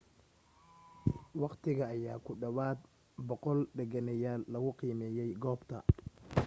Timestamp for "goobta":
5.43-5.77